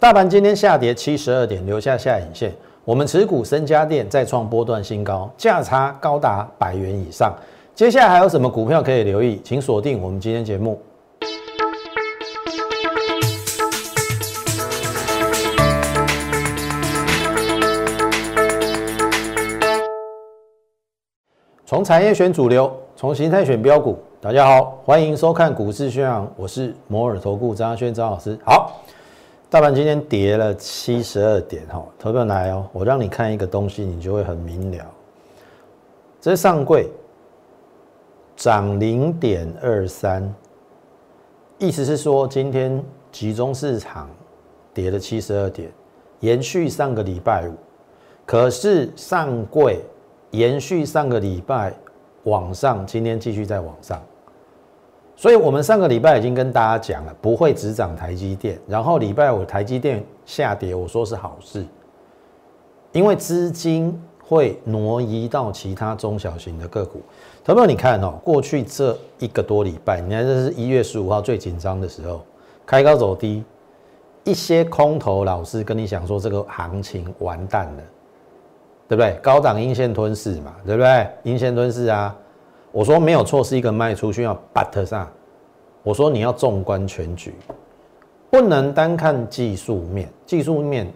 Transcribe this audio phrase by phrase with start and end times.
[0.00, 2.52] 大盘今天下跌七十二点，留下下影线。
[2.84, 7.34] 我们持股深家电再创波段新高，价差高达百元以上。
[7.74, 9.40] 接下来还有什么股票可以留意？
[9.42, 10.80] 请锁定我们今天节目。
[21.66, 23.98] 从产业选主流，从形态选标股。
[24.20, 28.38] 大家好，欢迎收看股市宣扬，我是摩尔投顾张轩张老师。
[28.44, 28.80] 好。
[29.50, 34.86] 大盘今天跌了七十二点，哈，投票来哦，我让你看一个东西，你就会很明了。
[36.20, 36.86] 这上柜
[38.36, 40.34] 涨零点二三，
[41.56, 44.10] 意思是说今天集中市场
[44.74, 45.72] 跌了七十二点，
[46.20, 47.54] 延续上个礼拜五，
[48.26, 49.80] 可是上柜
[50.30, 51.72] 延续上个礼拜
[52.24, 53.98] 往上，今天继续在往上。
[55.20, 58.56] 所以，我们上个礼拜已经跟大家讲了，不会只涨台积电。
[58.68, 61.66] 然后礼拜五台积电下跌，我说是好事，
[62.92, 67.02] 因为资金会挪移到其他中小型的个股。
[67.44, 72.20] 朋友，你看哦，过去这一个多礼拜，你看这是一月十五号最紧张的时候，
[72.64, 73.42] 开高走低，
[74.22, 77.82] 一些空头老师跟你讲说这个行情完蛋了，
[78.86, 79.18] 对不对？
[79.20, 81.08] 高档阴线吞噬嘛，对不对？
[81.24, 82.16] 阴线吞噬啊。
[82.70, 85.08] 我说没有错，是一个卖出需要 but 上。
[85.82, 87.34] 我说你要纵观全局，
[88.30, 90.86] 不能单看技术面，技术面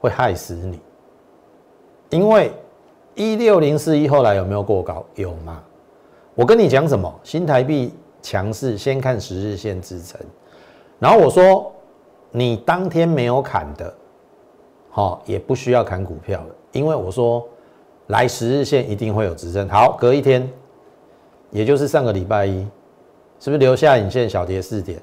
[0.00, 0.80] 会害死你。
[2.10, 2.52] 因为
[3.14, 5.04] 一六零四一后来有没有过高？
[5.14, 5.62] 有吗？
[6.34, 7.12] 我跟你讲什么？
[7.22, 10.20] 新台币强势，先看十日线支撑。
[10.98, 11.72] 然后我说
[12.30, 13.94] 你当天没有砍的，
[14.90, 17.46] 好也不需要砍股票了，因为我说
[18.08, 19.68] 来十日线一定会有支撑。
[19.68, 20.50] 好，隔一天。
[21.52, 22.64] 也就是上个礼拜一，
[23.40, 25.00] 是不是留下影线小跌四点？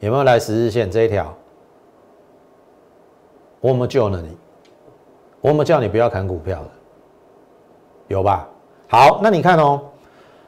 [0.00, 1.32] 有没有来十日线这一条？
[3.60, 4.36] 我们救了你，
[5.40, 6.70] 我们叫你不要砍股票的，
[8.08, 8.48] 有吧？
[8.88, 9.80] 好，那你看哦，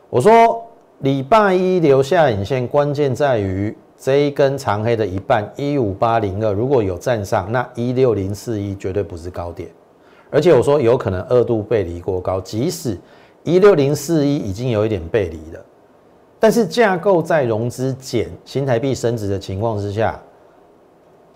[0.08, 0.66] 我说
[1.00, 9.70] 礼拜一留下影线，关键在于这一根长黑的一半一五八零二，如果有站上，那一六零四一绝对不是高点，
[10.30, 12.98] 而且我说有可能二度背离过高，即使。
[13.44, 15.64] 一六零四一已经有一点背离了，
[16.38, 20.20] 但是架构在融资减新台币升值的情况之下，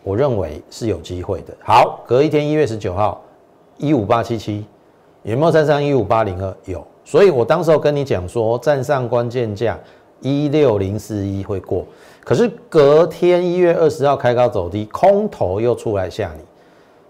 [0.03, 1.55] 我认为是有机会的。
[1.63, 3.23] 好，隔一天一月十九号
[3.79, 4.67] 一五八七七
[5.23, 6.55] 有没有站上一五八零二？
[6.65, 9.79] 有，所以我当时候跟你讲说站上关键价
[10.21, 11.87] 一六零四一会过，
[12.25, 16.43] 可是隔天一月二十号开高走低，空头又出来吓你，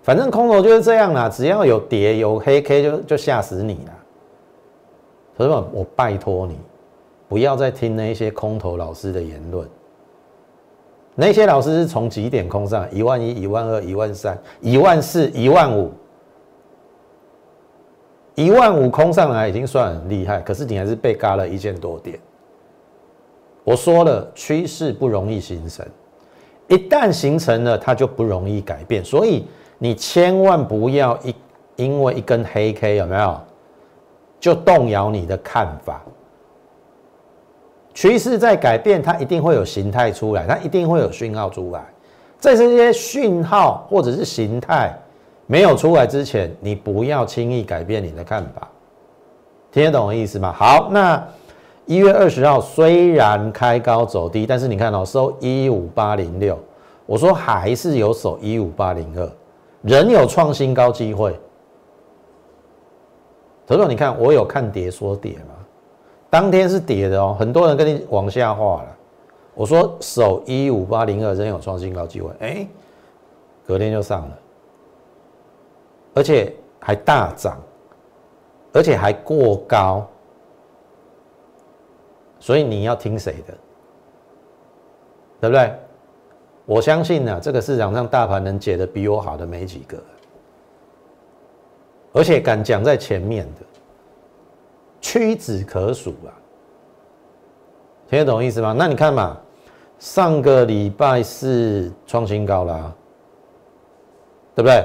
[0.02, 3.92] 反正空头就是这样啦，只要有跌有黑 K 就就吓死你了。
[5.36, 6.56] 朋友们，我拜托你，
[7.30, 9.66] 不要再听那些空头老师的言论。
[11.14, 12.92] 那些老师是从几点空上？
[12.92, 15.92] 一万一、一万二、一万三、一万四、一万五，
[18.34, 22.18] 一万五空上来已经算很厉害，可是你还是被嘎了一千多点。
[23.62, 25.86] 我说了，趋势不容易形成，
[26.66, 29.04] 一旦形成了，它就不容易改变。
[29.04, 29.46] 所以
[29.78, 31.32] 你千万不要一
[31.76, 33.40] 因为一根黑 K 有没有？
[34.40, 36.02] 就动摇你的看法。
[37.92, 41.84] 趋势在改变，它一定会有形态出来，它一定会有讯号出来。
[42.38, 44.96] 在这些讯号或者是形态
[45.46, 48.68] 没有出来之前，你不要轻易改变你的看法。
[49.72, 50.52] 听得懂的意思吗？
[50.52, 51.22] 好，那
[51.86, 56.58] 一月二十号虽然开高走低，但是你看哦，收一五八零六，
[57.04, 59.30] 我说还是有守一五八零二，
[59.82, 61.38] 仍有创新高机会。
[63.66, 65.59] 何总，你看我有看跌说跌吗？
[66.30, 68.96] 当天是跌的哦，很多人跟你往下画了。
[69.52, 72.66] 我说守一五八零二仍有创新高机会，哎，
[73.66, 74.38] 隔天就上了，
[76.14, 77.60] 而且还大涨，
[78.72, 80.08] 而且还过高，
[82.38, 83.54] 所以你要听谁的？
[85.40, 85.74] 对不对？
[86.64, 89.98] 我相信呢，这个市场上大盘能解的比我好的没几个。
[92.12, 93.66] 而且敢讲在前面的，
[95.00, 96.30] 屈指可数啊！
[98.08, 98.74] 听得懂意思吗？
[98.76, 99.36] 那你看嘛，
[99.98, 102.92] 上个礼拜四创新高啦，
[104.54, 104.84] 对不对？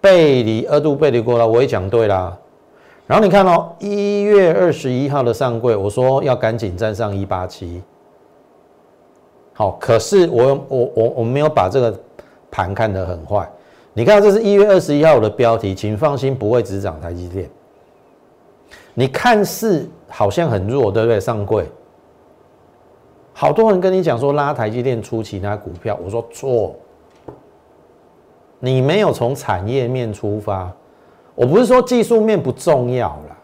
[0.00, 2.36] 背离二度背离过了，我也讲对啦。
[3.06, 7.82] 然后你看哦，一月二十一号的上柜，我说要赶紧站上一八七。
[9.52, 11.98] 好，可是我我我我没有把这个
[12.50, 13.48] 盘看得很坏。
[13.94, 17.50] 你看，这是一月二十一号的标题，请放心，不会只涨台积电。
[18.98, 21.20] 你看似好像很弱，对不对？
[21.20, 21.66] 上柜，
[23.34, 26.74] 好多人跟你讲说拉台积电出其他股票，我说错，
[28.58, 30.72] 你没有从产业面出发，
[31.34, 33.36] 我不是说技术面不重要啦，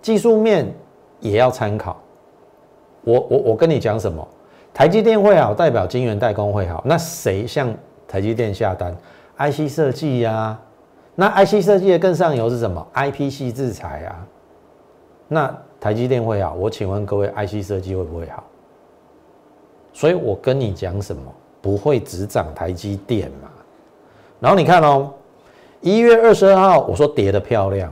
[0.00, 0.72] 技术面
[1.18, 1.96] 也要参考。
[3.02, 4.26] 我我我跟你讲什么？
[4.72, 6.80] 台积电会好，代表晶圆代工会好。
[6.86, 7.74] 那谁向
[8.06, 8.96] 台积电下单
[9.38, 10.56] ？IC 设计呀。
[11.14, 14.26] 那 IC 设计的更上游是什么？IP 系制裁啊。
[15.28, 18.42] 那台积电会好，我请问各位，IC 设计会不会好？
[19.92, 21.22] 所以我跟你讲什么？
[21.62, 23.48] 不会只涨台积电嘛？
[24.40, 25.12] 然后你看哦，
[25.80, 27.90] 一月二十二号我说跌的漂亮，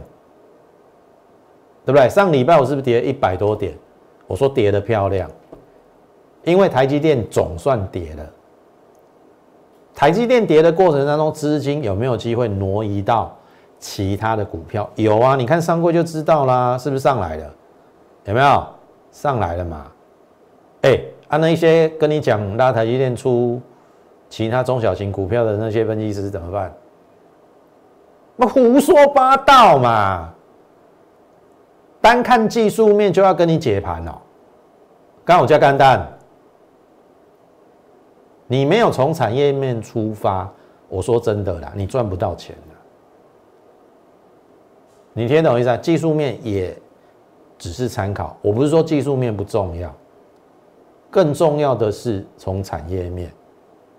[1.86, 2.08] 对不对？
[2.08, 3.74] 上礼拜我是不是跌了一百多点？
[4.26, 5.30] 我说跌的漂亮。
[6.44, 8.30] 因为台积电总算跌了，
[9.94, 13.36] 台积电跌的过程当中，资金有没有机会挪移到
[13.78, 14.88] 其他的股票？
[14.94, 17.50] 有啊，你看上柜就知道啦，是不是上来了？
[18.24, 18.66] 有没有
[19.10, 19.86] 上来了嘛？
[20.82, 23.60] 哎，按那一些跟你讲拉台积电出
[24.28, 26.72] 其他中小型股票的那些分析师怎么办？
[28.34, 30.30] 那胡说八道嘛！
[32.00, 34.12] 单看技术面就要跟你解盘哦。
[35.24, 36.10] 刚好加干蛋。
[38.52, 40.46] 你没有从产业面出发，
[40.90, 42.76] 我说真的啦，你赚不到钱的。
[45.14, 45.76] 你听懂意思啊？
[45.78, 46.76] 技术面也
[47.56, 49.90] 只是参考，我不是说技术面不重要，
[51.10, 53.32] 更重要的是从产业面。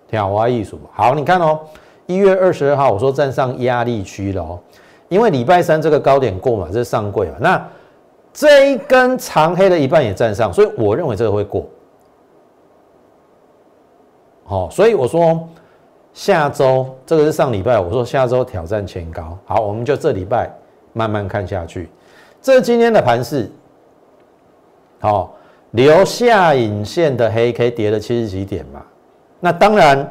[0.07, 1.59] 听好，我艺术好，你看哦，
[2.05, 4.59] 一月二十二号我说站上压力区了哦，
[5.09, 7.67] 因为礼拜三这个高点过嘛，这是上柜嘛，那
[8.31, 11.65] 这一根长黑的一半也站上，所以我认为这个会过。
[14.53, 15.50] 哦，所以我说
[16.13, 19.35] 下周这个是上礼拜，我说下周挑战前高。
[19.45, 20.47] 好，我们就这礼拜
[20.94, 21.89] 慢慢看下去。
[22.39, 23.50] 这今天的盘势，
[25.00, 25.33] 好，
[25.71, 28.83] 留下影线的黑 K 跌了七十几点嘛？
[29.39, 30.07] 那当然，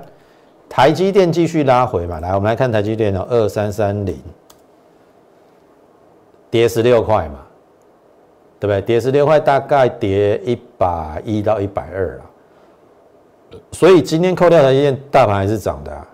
[0.69, 2.19] 台积电继续拉回嘛。
[2.19, 4.21] 来，我们来看台积电的二三三零，
[6.51, 7.39] 跌十六块嘛，
[8.59, 8.81] 对不对？
[8.81, 12.25] 跌十六块，大概跌一百一到一百二了。
[13.73, 16.07] 所以今天扣掉台积电，大盘还是涨的啊！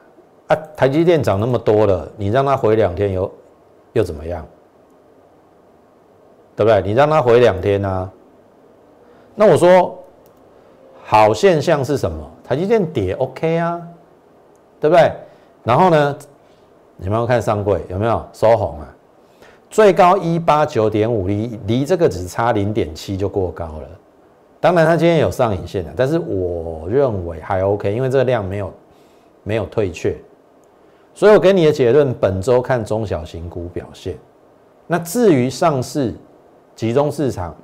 [0.49, 3.31] 啊，台积电涨那么多了，你让它回两天又
[3.93, 4.47] 又怎么样？
[6.57, 6.81] 对不对？
[6.83, 8.11] 你让它回两天啊？
[9.35, 9.97] 那我说
[11.05, 12.31] 好现象是什么？
[12.45, 13.83] 台积电跌 OK 啊，
[14.81, 15.13] 对不对？
[15.63, 16.17] 然后呢，
[16.97, 18.89] 你们要看上柜有没有收红啊？
[19.69, 23.89] 最高一八九点五，离离这个只差零点七就过高了。
[24.61, 28.73] 当然，它今天有上影线的，但是我认为还 OK，因为这个量没有
[29.45, 30.17] 没有退却，
[31.15, 34.17] 所以我给你的结论，本周看中小型股表现。
[34.89, 36.13] 那至于上市
[36.75, 37.55] 集中市场，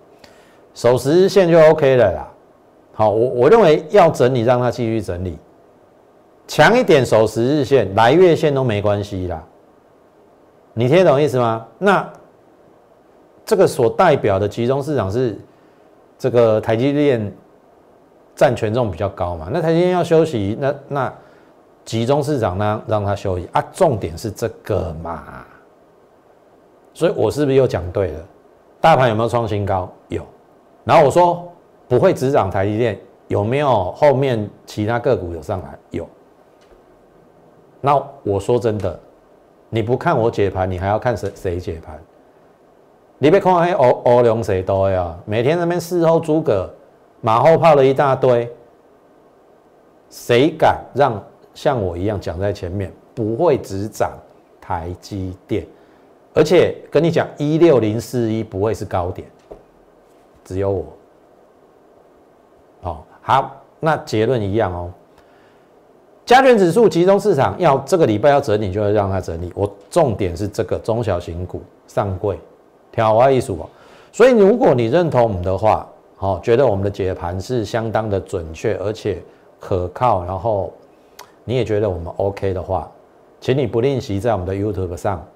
[0.73, 2.33] 守十日线就 OK 了啦。
[2.93, 5.37] 好，我我认为要整理，让它继续整理，
[6.47, 9.43] 强一点守十日线，来月线都没关系啦。
[10.75, 11.67] 你听懂意思吗？
[11.77, 12.09] 那
[13.45, 15.37] 这个所代表的集中市场是？
[16.25, 17.31] 这个台积电
[18.35, 19.51] 占权重比较高嘛？
[19.53, 21.15] 那台积电要休息，那那
[21.85, 23.63] 集中市场呢，让它休息啊。
[23.71, 25.45] 重点是这个嘛？
[26.95, 28.21] 所以我是不是又讲对了？
[28.81, 29.93] 大盘有没有创新高？
[30.09, 30.27] 有。
[30.83, 31.47] 然后我说
[31.89, 32.99] 不会只涨台积电，
[33.29, 35.79] 有没有后面其他个股有上来？
[35.91, 36.09] 有。
[37.83, 38.99] 那我说真的，
[39.69, 42.01] 你不看我解盘，你还要看谁谁解盘？
[43.25, 45.19] 你别看黑欧欧龙谁多呀？
[45.25, 46.69] 每天那边事后诸葛
[47.23, 48.47] 马后炮了一大堆，
[50.11, 51.19] 谁敢让
[51.55, 52.93] 像我一样讲在前面？
[53.15, 54.13] 不会只涨
[54.61, 55.67] 台积电，
[56.35, 59.27] 而且跟你讲一六零四一不会是高点，
[60.45, 60.85] 只有我。
[62.83, 64.93] 哦，好，那结论一样哦。
[66.27, 69.51] 加权指数集中市场要这个礼拜要整理，就要让它整理。
[69.55, 72.39] 我重点是这个中小型股上柜。
[72.95, 73.69] 调啊艺术哦，
[74.13, 75.85] 所以如果你认同我们的话，
[76.17, 79.21] 好，觉得我们的解盘是相当的准确而且
[79.59, 80.73] 可靠，然后
[81.43, 82.89] 你也觉得我们 OK 的话，
[83.41, 85.27] 请你不吝惜在我们的 YouTube 上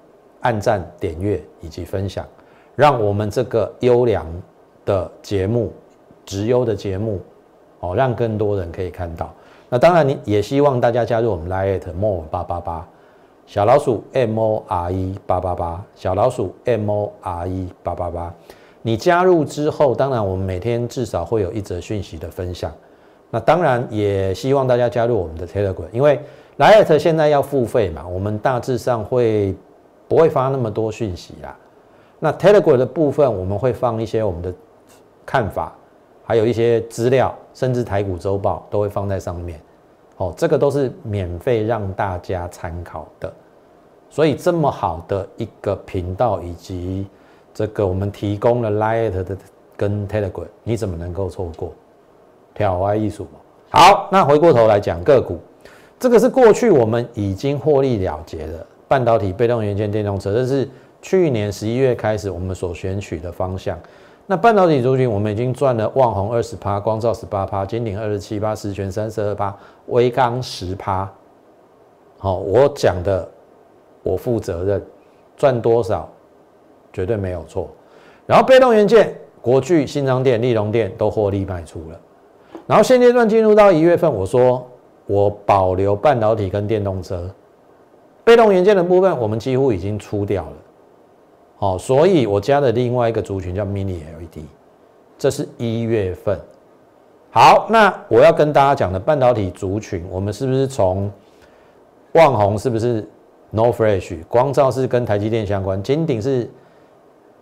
[0.42, 2.24] 按赞、点阅以及分享，
[2.76, 4.24] 让我们这个优良
[4.84, 5.72] 的节目、
[6.24, 7.20] 直优的节目，
[7.80, 9.34] 哦，让更多人可以看到。
[9.68, 12.88] 那当然，你也希望大家加入我们 Lite More 八八八。
[13.48, 18.30] 小老鼠 M O R E 八八八，小老鼠 M O R E 八八八，
[18.82, 22.70] 你加入之后，当然我们每天至少会有一则讯息的分享。
[23.30, 26.20] 那当然也希望大家加入我们的 Telegram，因为
[26.58, 29.56] l i t 现在要付费嘛，我们大致上会
[30.06, 31.56] 不会发那么多讯息啦。
[32.18, 34.52] 那 Telegram 的部分，我们会放一些我们的
[35.24, 35.72] 看法，
[36.22, 39.58] 还有一些资料，甚至台股周报都会放在上面。
[40.18, 43.32] 哦，这个都是免费让大家参考的。
[44.10, 47.06] 所以这么好的一个频道，以及
[47.52, 49.36] 这个我们提供了 Light 的
[49.76, 51.72] 跟 Telegram，你怎么能够错过？
[52.54, 53.26] 挑花艺术。
[53.70, 55.38] 好，那回过头来讲个股，
[56.00, 60.68] 这个是过去我们已经获利了结的半导体、被动元件、电动车，这是
[61.00, 63.78] 去年十一月开始我们所选取的方向。
[64.30, 69.56] 那半导体族群，我们已经赚了旺宏二十趴，光照十八趴，金鼎二十七趴，十全三十二趴，
[69.86, 71.10] 微刚十趴。
[72.18, 73.26] 好，我讲的。
[74.04, 74.82] 我负责任，
[75.36, 76.08] 赚多少
[76.92, 77.68] 绝对没有错。
[78.26, 82.00] 然后被动元件，国巨、新昌电、立隆电都获利卖出了。
[82.66, 84.66] 然后现阶段进入到一月份，我说
[85.04, 87.28] 我保留半导体跟电动车，
[88.24, 90.56] 被动元件的部分我们几乎已经出掉了。
[91.58, 94.44] 好，所以我加的另外一个族群叫 Mini LED，
[95.18, 96.38] 这是一月份。
[97.30, 101.10] 好，那我要跟大家讲的半导体族群，我们是不是从
[102.12, 103.04] 旺宏是不是
[103.50, 106.48] ？No Fresh 光照是跟台积电相关，金鼎是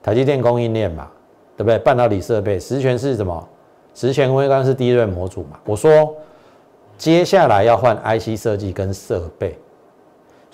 [0.02, 1.08] 台积电供应链嘛，
[1.56, 1.78] 对不对？
[1.78, 3.48] 半导体设备，实权是什么？
[3.94, 5.58] 实权微刚是第一任模组嘛。
[5.64, 6.14] 我说
[6.96, 9.58] 接下来要换 IC 设计跟设备，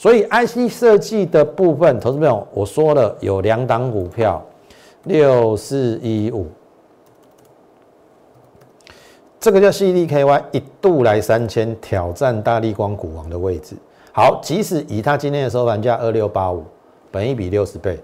[0.03, 4.45] 所以 IC 设计的部分，投资朋友我说了有两档股票，
[5.05, 6.49] 六四一五，
[9.39, 13.77] 这个叫 CDKY 一度来三千挑战大力光股王的位置。
[14.11, 16.65] 好，即使以它今天的收盘价二六八五，
[17.13, 17.97] 本一比六十倍。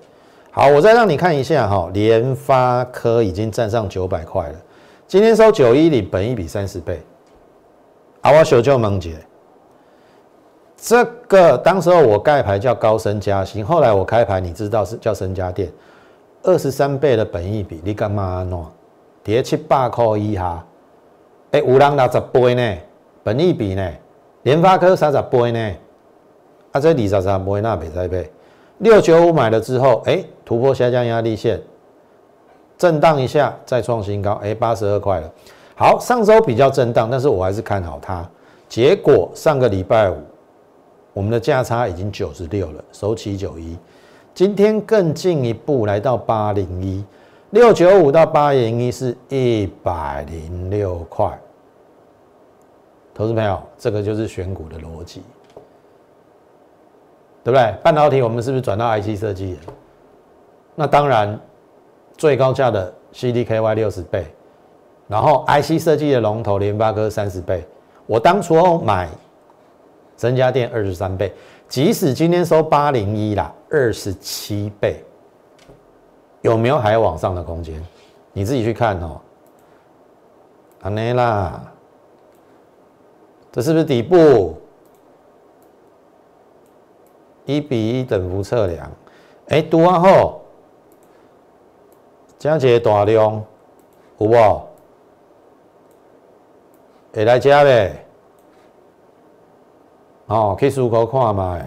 [0.52, 4.55] 好，我再让你看一下哈，联发科已经站上九百块了，
[5.09, 7.02] 今天收九一零，本一比三十倍。
[8.21, 9.17] 啊，我小舅萌姐，
[10.80, 15.68] 这个当时候我盖牌叫高升加薪，后来我开牌，你知道是叫升家电，
[16.44, 18.56] 二十三倍的本益比，你干嘛呢？
[19.25, 20.64] 跌七八块一哈，
[21.50, 22.78] 哎，五人六十倍呢，
[23.25, 23.90] 本益比呢，
[24.44, 25.76] 联发科三十倍呢。
[26.70, 28.30] 啊，这里莎莎不会那北再配，
[28.78, 31.61] 六九五买了之后，哎，突破下降压力线，
[32.76, 35.30] 震荡一下再创新高，哎，八十二块了。
[35.75, 38.25] 好，上周比较震荡，但是我还是看好它。
[38.68, 40.16] 结果上个礼拜五，
[41.18, 43.76] 我们的价差已经九十六了，收起九一，
[44.32, 47.04] 今天更进一步来到八零一，
[47.50, 51.37] 六九五到八零一是一百零六块。
[53.12, 55.25] 投资朋友，这个就是选股的逻辑。
[57.42, 57.75] 对不对？
[57.82, 59.58] 半导体我们是不是转到 IC 设计？
[60.76, 61.37] 那当然，
[62.16, 64.25] 最高价的 CDKY 六十倍，
[65.08, 67.66] 然后 IC 设计的龙头联发科三十倍。
[68.06, 69.08] 我当初买
[70.18, 71.32] 增加电二十三倍，
[71.68, 75.02] 即使今天收八零一啦，二十七倍，
[76.40, 77.80] 有没有还有往上的空间？
[78.32, 79.20] 你自己去看哦。
[80.80, 81.72] 安内啦，
[83.52, 84.60] 这是不是底部？
[87.44, 88.90] 一比一等幅测量，
[89.48, 90.40] 哎，读完后，
[92.38, 93.42] 这样个大量
[94.18, 94.62] 有无？
[97.12, 98.04] 会来加呗？
[100.28, 101.58] 哦，可以漱口看嘛？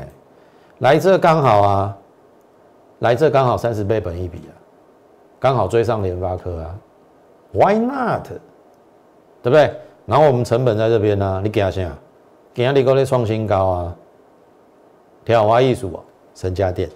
[0.80, 1.98] 来这刚好啊，
[3.00, 4.54] 来这刚好三十倍本一比啊，
[5.40, 6.76] 刚好追上联发科啊
[7.52, 8.28] ，Why not？
[9.44, 9.74] 对不对？
[10.06, 11.92] 然后我们成本在这边呢，你给他先，
[12.54, 13.96] 给他你个咧创新高啊。
[15.24, 16.04] 调花艺术哦，
[16.34, 16.90] 神家电，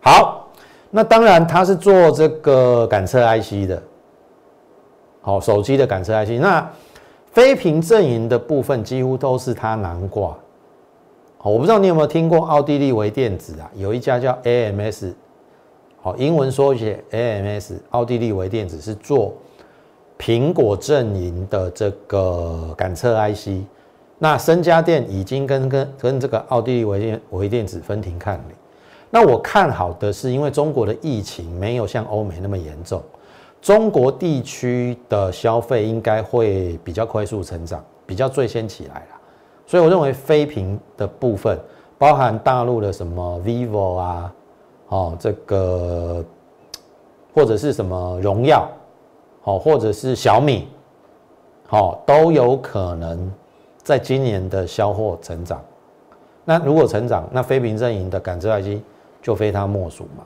[0.00, 0.48] 好，
[0.90, 3.82] 那当然他是做这个感测 IC 的，
[5.20, 6.70] 好，手机的感测 IC，那
[7.32, 10.36] 非屏阵营的部分几乎都是他难挂，
[11.50, 15.12] 我不知道你有没有听过奥地利微电子啊，有一家叫 AMS，
[16.00, 19.34] 好，英文缩写 AMS，奥地利微电子是做
[20.18, 23.62] 苹果阵营的这个感测 IC。
[24.18, 28.54] 那森家电已经跟跟跟这个奥地利微电微电子分庭抗礼。
[29.10, 33.02] 那我看好的是，因为中国的疫情没有像欧美那么严重，
[33.60, 39.13] 中国地区的消费应该会比较快速成长，比较最先起来了。
[39.66, 41.58] 所以我认为非屏的部分，
[41.98, 44.34] 包含大陆的什么 vivo 啊，
[44.88, 46.24] 哦这个
[47.34, 48.68] 或者是什么荣耀，
[49.44, 50.68] 哦或者是小米，
[51.70, 53.32] 哦都有可能。
[53.82, 55.62] 在今年的销货成长，
[56.46, 58.82] 那如果成长，那非屏阵营的感知 IC
[59.20, 60.24] 就非他莫属嘛。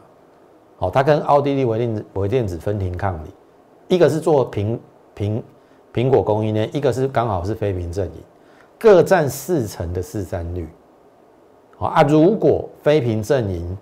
[0.77, 3.31] 好，它跟奥地利微电子微电子分庭抗礼，
[3.89, 4.79] 一个是做苹
[5.17, 5.43] 苹
[5.93, 8.23] 苹果供应链，一个是刚好是非屏阵营，
[8.79, 10.69] 各占四成的市占率。
[11.77, 13.77] 好啊，如果非平阵营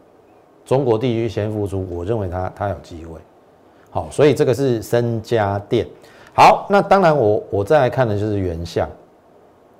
[0.65, 3.19] 中国地区先复出，我认为它它有机会。
[3.91, 5.87] 好，所以这个是深家电。
[6.35, 8.89] 好，那当然我我再来看的就是原相。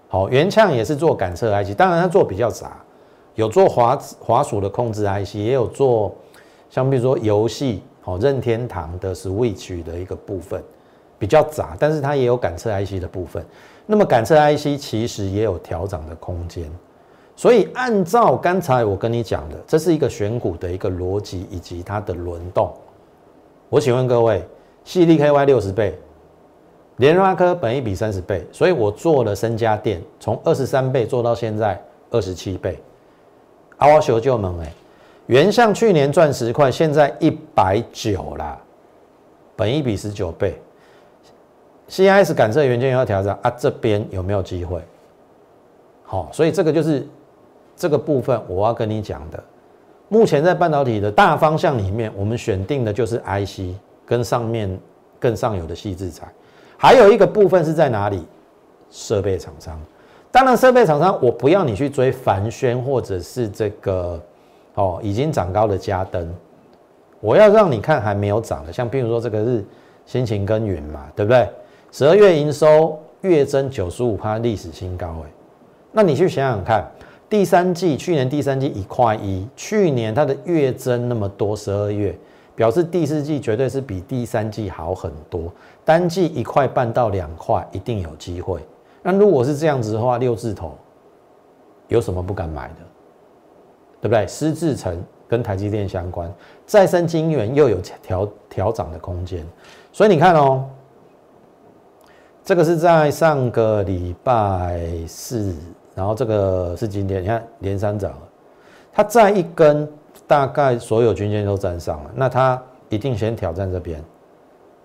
[0.09, 2.83] 好，原相也是做感测 IC，当然它做比较杂，
[3.35, 6.15] 有做滑滑鼠的控制 IC，也有做
[6.71, 10.63] 像比如说游戏，好任天堂的 Switch 的一个部分
[11.19, 13.45] 比较杂，但是它也有感测 IC 的部分。
[13.87, 16.69] 那么感测 IC 其实也有调整的空间，
[17.37, 22.73] 所以按照刚才我跟你讲的，这是一个选股的一个逻辑以及它的轮动。
[23.69, 24.45] 我请问各位，
[24.85, 25.99] 细粒 KY 六十倍。
[26.97, 31.79] 联发科本一比三十倍，所以我做了身家店，从二十三倍做到现在
[32.11, 32.83] 二十七倍。
[33.77, 34.73] 阿瓦修就猛哎，
[35.27, 38.59] 原相去年赚十块，现在一百九啦，
[39.55, 40.59] 本一比十九倍。
[41.89, 44.81] CIS 感测元件要调整啊，这边有没有机会？
[46.05, 47.07] 好，所以这个就是
[47.77, 49.43] 这个部分我要跟你讲的。
[50.09, 54.79] 目前在半导体的大方向里面，我们选定的就是 IC 跟上面
[55.19, 56.27] 更上游的细制材。
[56.77, 58.25] 还有一个部分是在哪里？
[58.89, 59.77] 设备厂商，
[60.31, 64.23] 当然设备厂商，我不要你去追凡轩或者是这个
[64.75, 66.33] 哦已经涨高的嘉登，
[67.19, 69.65] 我要让你看还没有涨的，像比如说这个是
[70.07, 71.49] 辛勤耕耘嘛，对不对？
[71.97, 75.31] 十二月营收月增九十五趴，历史新高哎，
[75.93, 76.87] 那你去想想看，
[77.27, 82.15] 第三季去年第三季一块一，去年它的月增那么多，十二月。
[82.55, 85.51] 表示第四季绝对是比第三季好很多，
[85.87, 88.61] 单季一块半到两块一定有机会。
[89.03, 90.77] 那如果是这样子的话，六字头
[91.89, 92.75] 有什么不敢买的？
[94.03, 94.27] 对不对？
[94.27, 96.31] 施制成跟台积电相关，
[96.67, 99.47] 再生晶圆又有调调涨的空间，
[99.95, 100.69] 所以你看哦，
[102.47, 105.53] 这个是在上个礼拜四，
[105.97, 108.15] 然后这个是今天，你看连三涨，
[108.93, 109.87] 它再一根。
[110.29, 114.03] 大概所有均线都站上了，那它一定先挑战这边，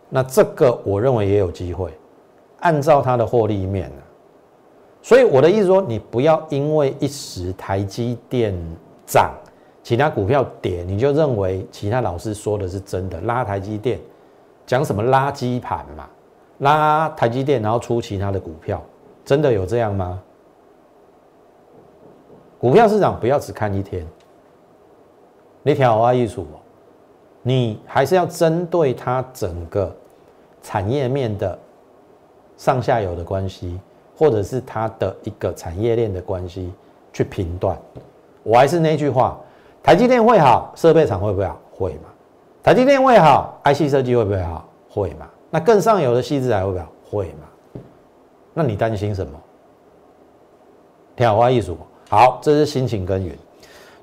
[0.08, 1.91] 那这个我认为也有机会，
[2.60, 3.91] 按照它的获利面
[5.01, 8.53] 所以我的意思说，你不要因为一时台积电
[9.08, 9.32] 涨，
[9.82, 14.00] 其他股票跌，你就认为其他老师说的是真的，拉台积电，
[14.67, 16.08] 讲什么垃圾盘嘛，
[16.62, 18.82] 拉台积电然后出其他的股票，
[19.26, 20.19] 真的有这样吗？
[22.60, 24.06] 股票市场不要只看一天。
[25.63, 26.45] 你调啊艺术，
[27.41, 29.95] 你还是要针对它整个
[30.62, 31.58] 产业面的
[32.58, 33.80] 上下游的关系，
[34.15, 36.71] 或者是它的一个产业链的关系
[37.12, 37.76] 去评断。
[38.43, 39.39] 我还是那句话，
[39.82, 41.60] 台积电会好，设备厂会不会好？
[41.71, 42.10] 会嘛？
[42.62, 44.63] 台积电会好，IC 设计会不会好？
[44.88, 45.28] 会嘛？
[45.51, 47.27] 那更上游的细致还会不会？
[47.27, 47.81] 嘛？
[48.53, 49.39] 那你担心什么？
[51.15, 51.77] 调啊艺术，
[52.09, 53.37] 好，这是心情根源。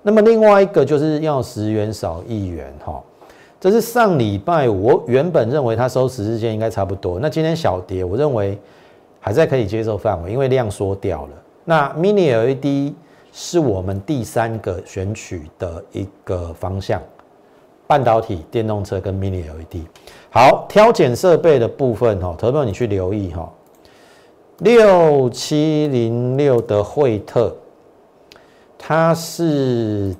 [0.02, 3.02] 那么另外一个就是要十元少一元哈，
[3.58, 8.58] 这是上礼拜我原本认为它收十日线应该差不多，那今天小跌，我认为
[9.18, 11.32] 还在可以接受范围，因为量缩掉了。
[11.64, 12.94] 那 Mini LED
[13.32, 17.02] 是我们第三个选取的一个方向，
[17.86, 19.86] 半导体、电动车跟 Mini LED。
[20.30, 23.50] 好，挑拣设备的部分哈，投票你去留意哈，
[24.58, 27.54] 六七零六的惠特。
[28.80, 30.14] 它是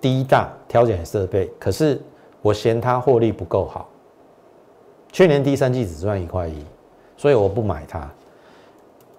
[0.00, 2.00] 低大挑拣设备，可是
[2.42, 3.88] 我嫌它获利不够好。
[5.10, 6.64] 去年第三季只赚一块一，
[7.16, 8.08] 所以我不买它。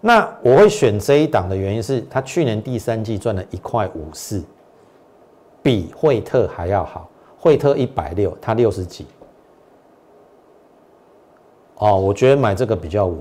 [0.02, 4.44] 那我会选这一档的原因是，它去年第三季赚了一块五四，
[5.64, 7.10] 比惠特还要好。
[7.40, 9.06] 惠特一百六，它六十几。
[11.80, 13.18] 哦，我觉得买这个比较稳。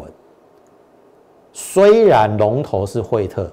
[1.53, 3.51] 虽然龙头是惠特，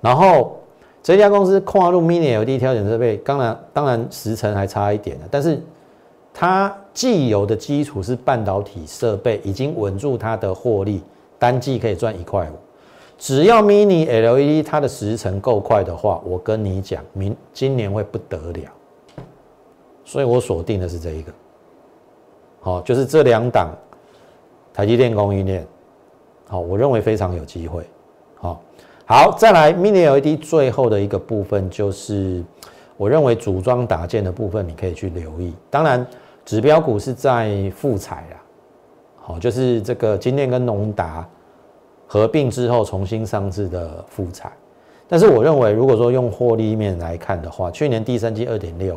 [0.00, 0.54] 然后。
[1.00, 5.58] 这家公司跨入 Mini LED 挑选设备，当然当然时程还差一点的，但是
[6.34, 11.02] 它既有的基础是半导体设备，已经稳住它的获利，
[11.38, 12.54] 单季可以赚一块五。
[13.16, 18.70] 只要 Mini LED 它的时程够快的话，我跟你讲，明今年会不得了。
[20.04, 21.32] 所以我锁定的是这一个，
[22.60, 23.70] 好，就是这两档
[24.78, 25.66] 台积电供应链，
[26.46, 27.84] 好，我认为非常有机会，
[28.36, 28.62] 好。
[29.06, 32.44] 好，再来 Mini LED 最后的一个部分，就是
[32.96, 35.52] 我认为组装打件的部分，你可以去留意。
[35.68, 36.06] 当然，
[36.44, 38.40] 指标股是在富彩啦，
[39.16, 41.28] 好，就是这个金电跟农达
[42.06, 44.52] 合并之后重新上市的富彩。
[45.08, 48.96] 但是我认为，如果说用获利面来看的话，去年第三季二点六，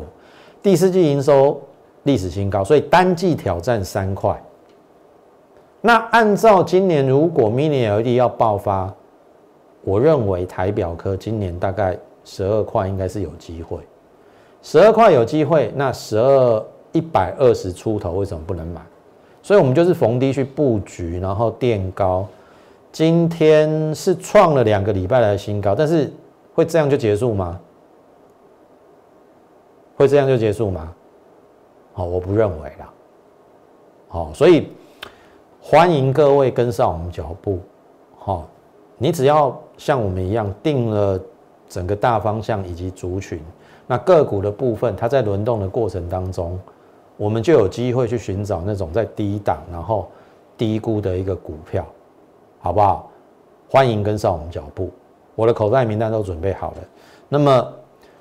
[0.62, 1.60] 第四季营收
[2.04, 4.40] 历史新高，所以单季挑战三块。
[5.84, 8.90] 那按照今年如果 Mini LED 要爆发，
[9.82, 13.80] 我认为台表科今年大概十二块应该是有机会，
[14.62, 18.80] 十二块有机会，那十二一百二十出头为什么不能买？
[19.42, 22.28] 所以我们就是逢低去布局，然后垫高，
[22.92, 26.12] 今天是创了两个礼拜的新高，但是
[26.54, 27.58] 会这样就结束吗？
[29.96, 30.94] 会这样就结束吗？
[31.92, 32.92] 好，我不认为啦。
[34.06, 34.70] 好，所以
[35.64, 37.60] 欢迎各位跟上我们脚步。
[38.18, 38.48] 好，
[38.98, 41.18] 你只要像我们一样定了
[41.68, 43.40] 整个大方向以及族群，
[43.86, 46.58] 那个股的部分，它在轮动的过程当中，
[47.16, 50.08] 我们就有机会去寻找那种在低档然后
[50.58, 51.86] 低估的一个股票，
[52.58, 53.08] 好不好？
[53.70, 54.90] 欢迎跟上我们脚步，
[55.36, 56.76] 我的口袋名单都准备好了。
[57.28, 57.72] 那么。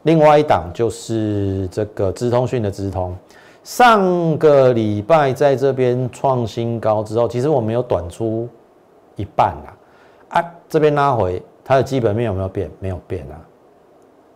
[0.04, 3.15] 另外一档就是这个资通讯的资通，
[3.63, 8.50] 上个礼拜在这边创新高之后，其实我们有短出
[9.15, 12.71] 一半啦，啊，这边拉回，它的基本面有没有变？
[12.80, 13.39] 没有变啊。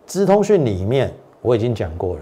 [0.06, 1.12] 资通讯里面
[1.42, 2.20] 我已经讲过了，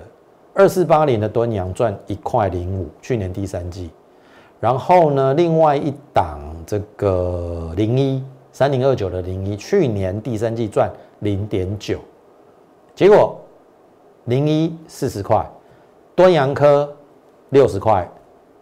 [0.55, 3.91] 二四八零的端阳赚一块零五，去年第三季，
[4.59, 11.99] 然后呢，另外一档这个零一三零二九的零一，去年第三季赚零点九。
[12.95, 13.37] 结果
[14.25, 15.47] 零一四十块，
[16.15, 16.95] 端阳科
[17.51, 18.09] 六十块，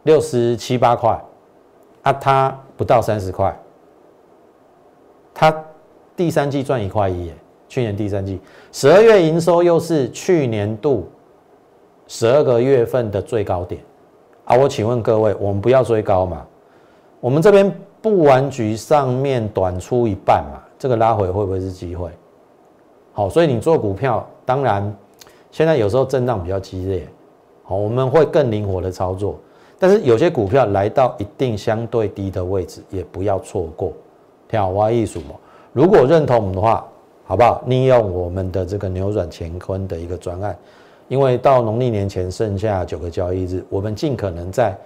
[0.04, 1.20] 六十七八块，
[2.02, 3.54] 啊，它不到三十块，
[5.34, 5.54] 它
[6.16, 7.32] 第三季赚一块一，
[7.68, 11.08] 去年第三季十二月营收又是去年度
[12.06, 13.82] 十二个月份的最高点
[14.44, 14.56] 啊！
[14.56, 16.46] 我请问各位，我们不要追高嘛？
[17.20, 22.10] 我们这边布完局上面短出一半嘛，这个拉回会不会是机会？
[23.12, 24.94] 好，所以你做股票，当然
[25.50, 27.06] 现在有时候震荡比较激烈，
[27.62, 29.38] 好，我们会更灵活的操作。
[29.78, 33.92] 但是有些股票来到一定相对低的位置，也不要错过。
[34.48, 35.34] 跳蛙艺术嘛，
[35.72, 36.86] 如果认同我们的话，
[37.24, 37.62] 好不好？
[37.66, 40.56] 利用我们的这个扭转乾坤的一个专案，
[41.08, 44.76] 因为到农历年前剩下九个交易日，我们尽可能在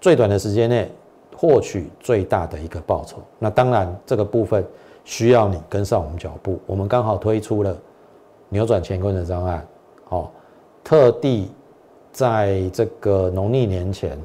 [0.00, 0.90] 最短的时间内
[1.36, 3.18] 获取最大的一个报酬。
[3.38, 4.64] 那当然这个部分。
[5.04, 7.76] 需要你跟上我们脚步，我们刚好推出了
[8.50, 9.66] 扭转乾坤的方案，
[10.04, 10.30] 好，
[10.84, 11.50] 特地
[12.12, 14.18] 在这个农历年前，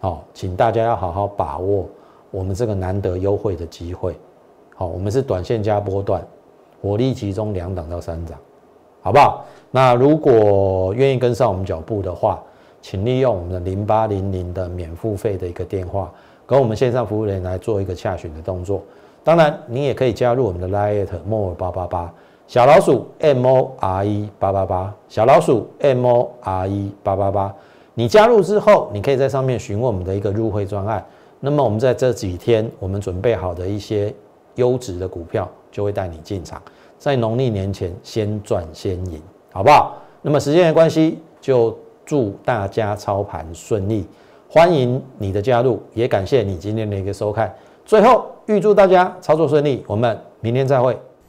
[0.00, 1.86] 好，请大家要好好把握
[2.30, 4.16] 我们这个难得优惠的机会，
[4.74, 6.26] 好，我们是短线加波段，
[6.80, 8.38] 火力集中两档到三档，
[9.02, 9.44] 好不好？
[9.70, 12.42] 那如果愿意跟上我们脚步的话，
[12.80, 16.10] 请利用我们的零八零零的免付费的一个电话，
[16.46, 18.82] 跟我们线上服务人员来做一个洽询的动作。
[19.22, 22.14] 当然，你也可以加入我们的 Lite More 八八八
[22.48, 27.54] 小老鼠 M O R E 八八八小老鼠 M O R E 八八八。
[27.92, 31.04] 你加入之后，你可以在上面询问我们的一个入会专案。
[31.40, 34.14] 那么我们在这几天，我们准备好的一些
[34.54, 36.62] 优质的股票，就会带你进场，
[36.98, 39.20] 在农历年前先赚先赢，
[39.52, 39.98] 好不好？
[40.22, 44.06] 那么时间的关系，就祝大家操盘顺利，
[44.48, 47.54] 欢迎你的加入，也感谢你今天的一个收看。
[47.84, 48.24] 最后。
[48.46, 50.98] 预祝大家操作顺利，我们明天再会。